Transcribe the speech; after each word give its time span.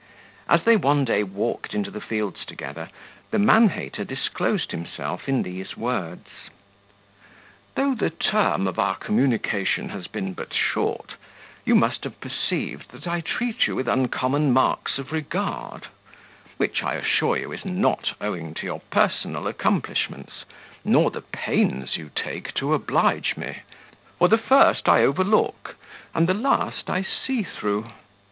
As 0.49 0.63
they 0.63 0.75
one 0.77 1.05
day 1.05 1.21
walked 1.21 1.75
into 1.75 1.91
the 1.91 2.01
fields 2.01 2.43
together, 2.43 2.89
the 3.29 3.37
man 3.37 3.69
hater 3.69 4.03
disclosed 4.03 4.71
himself 4.71 5.29
in 5.29 5.43
these 5.43 5.77
words: 5.77 6.27
"Though 7.75 7.93
the 7.93 8.09
term 8.09 8.65
of 8.67 8.79
our 8.79 8.95
communication 8.95 9.89
has 9.89 10.07
been 10.07 10.33
but 10.33 10.55
short, 10.55 11.13
you 11.65 11.75
must 11.75 12.03
have 12.03 12.19
perceived, 12.19 12.89
that 12.93 13.05
I 13.07 13.21
treat 13.21 13.67
you 13.67 13.75
with 13.75 13.87
uncommon 13.87 14.51
marks 14.51 14.97
of 14.97 15.11
regard; 15.11 15.85
which, 16.57 16.81
I 16.81 16.95
assure 16.95 17.37
you, 17.37 17.51
is 17.51 17.63
not 17.63 18.13
owing 18.19 18.55
to 18.55 18.65
your 18.65 18.79
personal 18.89 19.45
accomplishments, 19.45 20.45
nor 20.83 21.11
the 21.11 21.21
pains 21.21 21.95
you 21.95 22.09
take 22.15 22.55
to 22.55 22.73
oblige 22.73 23.37
me; 23.37 23.59
for 24.17 24.27
the 24.27 24.39
first 24.39 24.89
I 24.89 25.03
overlook, 25.03 25.75
and 26.15 26.25
the 26.27 26.33
last 26.33 26.89
I 26.89 27.03
see 27.03 27.43
through. 27.43 27.91